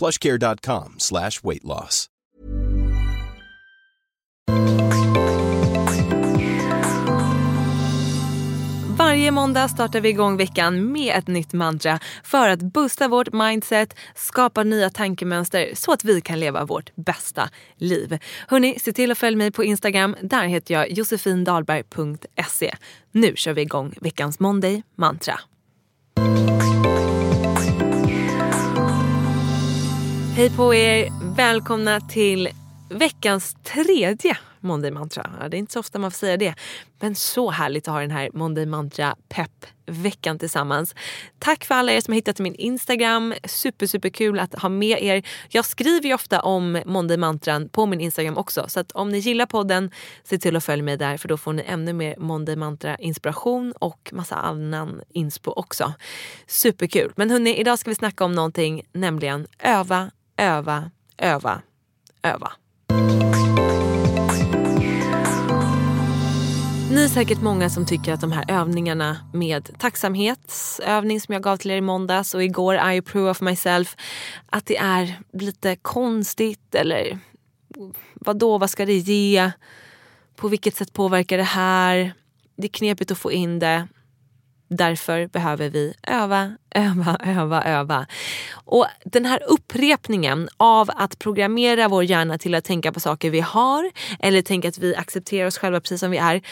[0.00, 2.06] plushcare.com slash weight loss.
[8.98, 13.96] Varje måndag startar vi igång veckan med ett nytt mantra för att boosta vårt mindset,
[14.14, 18.18] skapa nya tankemönster så att vi kan leva vårt bästa liv.
[18.48, 20.16] Hörni, se till att följa mig på Instagram.
[20.22, 22.74] Där heter jag josefindalberg.se.
[23.12, 25.40] Nu kör vi igång veckans Monday mantra.
[30.40, 31.08] Hej på er!
[31.36, 32.48] Välkomna till
[32.90, 35.48] veckans tredje Monday Mantra.
[35.48, 36.54] Det är inte så ofta man får säga det.
[37.00, 40.94] Men så härligt att ha den här Monday Mantra pepp veckan tillsammans.
[41.38, 43.34] Tack för alla er som har hittat till min Instagram.
[43.44, 45.22] Super, super kul att ha med er.
[45.48, 48.64] Jag skriver ju ofta om Monday Mantran på min Instagram också.
[48.68, 49.90] Så att om ni gillar podden,
[50.24, 53.72] se till att följa mig där för då får ni ännu mer Monday Mantra inspiration
[53.72, 55.92] och massa annan inspo också.
[56.46, 57.12] Superkul.
[57.16, 60.10] Men hörni, idag ska vi snacka om någonting, nämligen öva,
[60.40, 61.62] öva, öva,
[62.22, 62.52] öva.
[66.90, 71.56] Ni är säkert många som tycker att de här övningarna med tacksamhetsövning som jag gav
[71.56, 73.96] till er i måndags och igår I approve of myself
[74.46, 77.18] att det är lite konstigt eller
[78.14, 79.50] vad då, vad ska det ge?
[80.36, 82.12] På vilket sätt påverkar det här?
[82.56, 83.88] Det är knepigt att få in det.
[84.74, 88.06] Därför behöver vi öva, öva, öva, öva.
[88.64, 93.40] Och den här upprepningen av att programmera vår hjärna till att tänka på saker vi
[93.40, 96.42] har eller tänka att vi accepterar oss själva precis som vi är.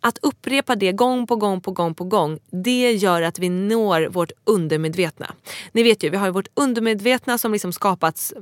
[0.00, 4.08] Att upprepa det gång på gång på gång på gång, det gör att vi når
[4.08, 5.34] vårt undermedvetna.
[5.72, 8.34] Ni vet ju, vi har vårt undermedvetna som liksom skapats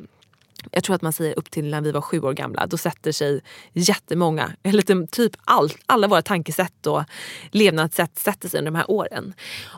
[0.73, 2.67] jag tror att man säger upp till när vi var sju år gamla.
[2.67, 3.41] Då sätter sig
[3.73, 7.05] jättemånga, eller typ all, alla våra tankesätt och
[7.51, 9.35] levnadssätt sätter sig under de här åren.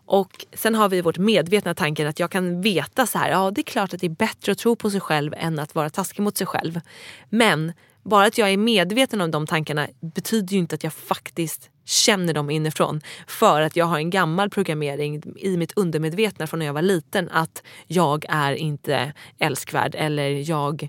[0.06, 3.60] Och sen har vi vårt medvetna tanken att jag kan veta så här, ja det
[3.60, 6.22] är klart att det är bättre att tro på sig själv än att vara taskig
[6.22, 6.80] mot sig själv.
[7.28, 11.70] Men bara att jag är medveten om de tankarna betyder ju inte att jag faktiskt
[11.90, 13.00] känner dem inifrån.
[13.26, 17.28] För att jag har en gammal programmering i mitt undermedvetna från när jag var liten
[17.30, 20.88] att jag är inte älskvärd eller jag,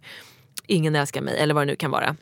[0.68, 2.16] ingen älskar mig eller vad det nu kan vara.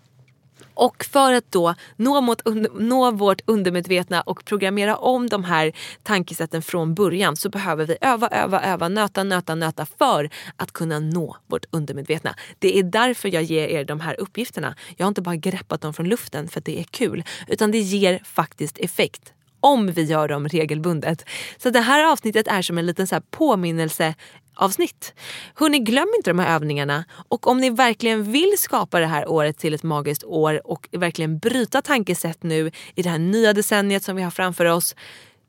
[0.80, 2.42] Och för att då nå, mot,
[2.74, 5.72] nå vårt undermedvetna och programmera om de här
[6.04, 11.00] tankesätten från början så behöver vi öva, öva, öva, nöta, nöta, nöta för att kunna
[11.00, 12.36] nå vårt undermedvetna.
[12.60, 14.76] Det är därför jag ger er de här uppgifterna.
[14.98, 17.80] Jag har inte bara greppat dem från luften för att det är kul utan det
[17.80, 21.26] ger faktiskt effekt om vi gör dem regelbundet.
[21.58, 24.16] Så det här avsnittet är som en liten så påminnelse
[24.60, 25.14] avsnitt.
[25.56, 27.06] Hörrni, glöm inte de här övningarna.
[27.28, 31.40] Och om ni verkligen vill skapa det här året till ett magiskt år och verkligen
[31.40, 34.96] bryta tankesätt nu i det här nya decenniet som vi har framför oss,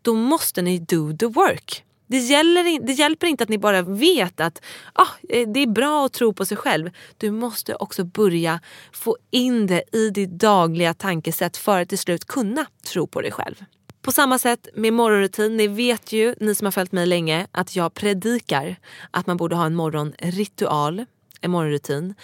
[0.03, 1.85] då måste ni do the work.
[2.11, 4.63] Det, gäller, det hjälper inte att ni bara vet att
[4.93, 6.91] ah, eh, det är bra att tro på sig själv.
[7.17, 8.61] Du måste också börja
[8.93, 13.33] få in det i ditt dagliga tankesätt för att till slut kunna tro på dig
[13.33, 13.65] själv.
[14.03, 15.57] På samma sätt med morgonrutin.
[15.57, 18.77] Ni vet ju, ni som har följt mig länge, att jag predikar
[19.11, 21.05] att man borde ha en morgonritual.
[21.41, 22.15] en morgonrutin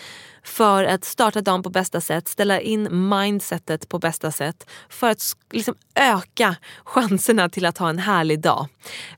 [0.43, 5.37] för att starta dagen på bästa sätt, ställa in mindsetet på bästa sätt för att
[5.51, 8.67] liksom öka chanserna till att ha en härlig dag.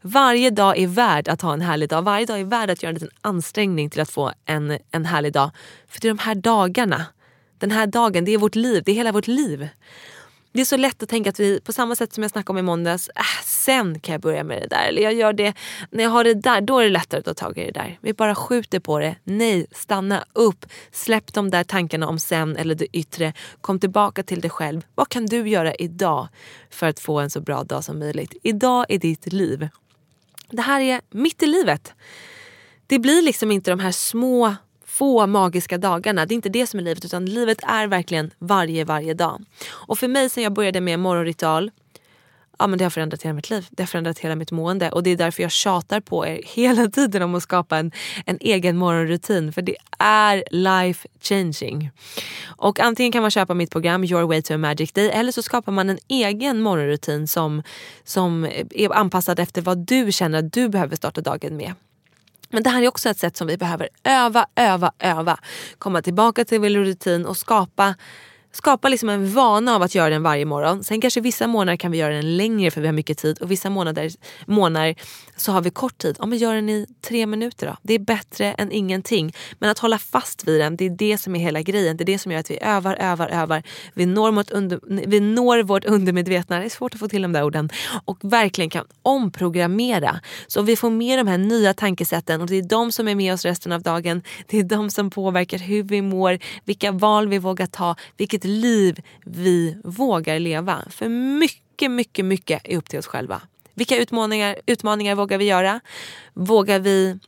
[0.02, 2.02] Varje dag är värd att ha en härlig dag.
[2.02, 5.32] Varje dag är värd att göra en liten ansträngning till att få en, en härlig
[5.32, 5.50] dag.
[5.88, 7.06] För det är de här dagarna,
[7.58, 9.68] den här dagen, det är vårt liv, det är hela vårt liv.
[10.58, 12.58] Det är så lätt att tänka att vi, på samma sätt som jag snackade om
[12.58, 14.88] i måndags, äh, sen kan jag börja med det där.
[14.88, 15.54] Eller jag gör det,
[15.90, 17.98] när jag har det där, då är det lättare att ta tag i det där.
[18.02, 19.16] Vi bara skjuter på det.
[19.24, 20.66] Nej, stanna upp.
[20.92, 23.32] Släpp de där tankarna om sen eller det yttre.
[23.60, 24.86] Kom tillbaka till dig själv.
[24.94, 26.28] Vad kan du göra idag
[26.70, 28.34] för att få en så bra dag som möjligt?
[28.42, 29.68] Idag är ditt liv.
[30.50, 31.94] Det här är mitt i livet.
[32.86, 34.54] Det blir liksom inte de här små
[34.98, 36.26] få magiska dagarna.
[36.26, 39.44] Det är inte det som är livet utan livet är verkligen varje, varje dag.
[39.70, 41.70] Och för mig sen jag började med morgonritual
[42.58, 43.66] ja, men det har förändrat hela mitt liv.
[43.70, 44.90] Det har förändrat hela mitt mående.
[44.90, 47.92] Och det är därför jag tjatar på er hela tiden om att skapa en,
[48.26, 49.52] en egen morgonrutin.
[49.52, 51.90] För det är life changing.
[52.46, 55.42] Och antingen kan man köpa mitt program Your way to a magic day eller så
[55.42, 57.62] skapar man en egen morgonrutin som,
[58.04, 61.74] som är anpassad efter vad du känner att du behöver starta dagen med.
[62.50, 65.38] Men det här är också ett sätt som vi behöver öva, öva, öva.
[65.78, 67.94] Komma tillbaka till vår rutin och skapa
[68.52, 70.84] Skapa liksom en vana av att göra den varje morgon.
[70.84, 73.50] Sen kanske vissa månader kan vi göra den längre för vi har mycket tid och
[73.50, 74.10] vissa månader,
[74.46, 74.94] månader
[75.36, 76.16] så har vi kort tid.
[76.18, 77.76] Om vi gör den i tre minuter då.
[77.82, 79.34] Det är bättre än ingenting.
[79.58, 81.96] Men att hålla fast vid den, det är det som är hela grejen.
[81.96, 83.62] Det är det som gör att vi övar, övar, övar.
[83.94, 87.32] Vi når, mot under, vi når vårt undermedvetna, det är svårt att få till de
[87.32, 87.70] där orden,
[88.04, 90.20] och verkligen kan omprogrammera.
[90.46, 93.34] Så vi får med de här nya tankesätten och det är de som är med
[93.34, 94.22] oss resten av dagen.
[94.46, 98.60] Det är de som påverkar hur vi mår, vilka val vi vågar ta, vilket vilket
[98.60, 100.84] liv vi vågar leva.
[100.90, 103.42] För mycket, mycket, mycket är upp till oss själva.
[103.74, 105.80] Vilka utmaningar, utmaningar vågar vi göra?
[106.34, 107.18] Vågar vi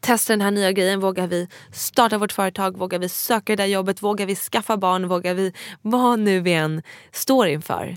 [0.00, 1.00] testa den här nya grejen?
[1.00, 2.78] Vågar vi starta vårt företag?
[2.78, 4.02] Vågar vi söka det där jobbet?
[4.02, 5.08] Vågar vi skaffa barn?
[5.08, 5.52] Vågar vi
[5.82, 7.96] vad nu vi än står inför?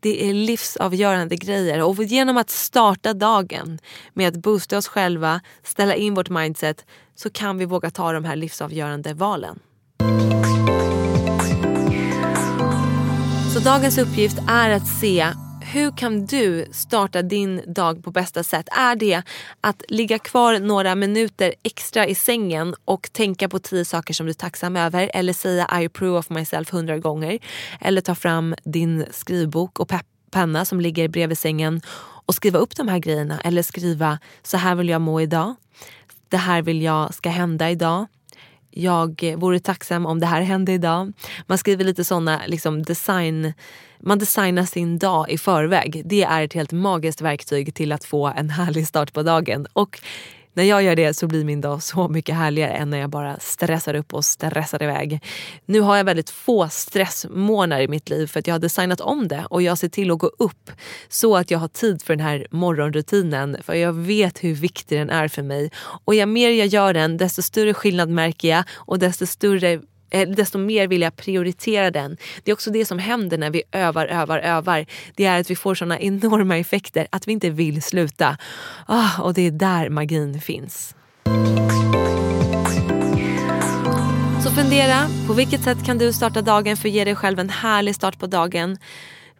[0.00, 3.78] Det är livsavgörande grejer och genom att starta dagen
[4.14, 8.24] med att boosta oss själva, ställa in vårt mindset så kan vi våga ta de
[8.24, 9.60] här livsavgörande valen.
[13.54, 15.26] Så dagens uppgift är att se
[15.60, 18.68] hur kan du starta din dag på bästa sätt?
[18.70, 19.22] Är det
[19.60, 24.30] att ligga kvar några minuter extra i sängen och tänka på tio saker som du
[24.30, 27.38] är tacksam över eller säga I approve of myself hundra gånger
[27.80, 29.92] eller ta fram din skrivbok och
[30.30, 31.80] penna som ligger bredvid sängen
[32.26, 35.54] och skriva upp de här grejerna eller skriva så här vill jag må idag.
[36.28, 38.06] Det här vill jag ska hända idag
[38.70, 41.12] jag vore tacksam om det här hände idag.
[41.46, 43.52] Man skriver lite såna liksom design,
[44.00, 46.02] man designar sin dag i förväg.
[46.04, 49.66] Det är ett helt magiskt verktyg till att få en härlig start på dagen.
[49.72, 50.00] Och
[50.54, 53.38] när jag gör det så blir min dag så mycket härligare än när jag bara
[53.40, 55.24] stressar upp och stressar iväg.
[55.66, 59.28] Nu har jag väldigt få stressmånader i mitt liv för att jag har designat om
[59.28, 60.70] det och jag ser till att gå upp
[61.08, 65.10] så att jag har tid för den här morgonrutinen för jag vet hur viktig den
[65.10, 65.70] är för mig.
[66.04, 69.80] Och ju mer jag gör den desto större skillnad märker jag och desto större
[70.10, 72.16] Eh, desto mer vill jag prioritera den.
[72.44, 74.86] Det är också det som händer när vi övar, övar, övar.
[75.14, 78.36] Det är att vi får såna enorma effekter att vi inte vill sluta.
[78.88, 80.94] Oh, och det är där magin finns.
[84.44, 87.50] Så fundera, på vilket sätt kan du starta dagen för att ge dig själv en
[87.50, 88.78] härlig start på dagen?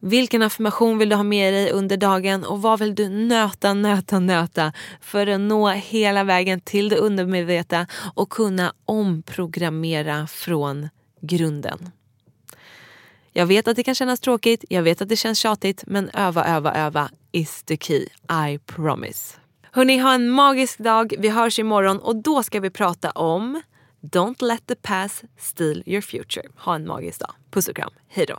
[0.00, 4.18] Vilken affirmation vill du ha med dig under dagen och vad vill du nöta, nöta,
[4.18, 10.88] nöta för att nå hela vägen till det undermedvetna och kunna omprogrammera från
[11.20, 11.90] grunden.
[13.32, 16.44] Jag vet att det kan kännas tråkigt, jag vet att det känns tjatigt men öva,
[16.44, 18.06] öva, öva is the key.
[18.50, 19.36] I promise.
[19.72, 21.14] Hörni, ha en magisk dag.
[21.18, 23.62] Vi hörs imorgon och då ska vi prata om
[24.00, 26.46] Don't let the past steal your future.
[26.56, 27.34] Ha en magisk dag.
[27.50, 27.90] Puss och kram.
[28.08, 28.38] Hej då.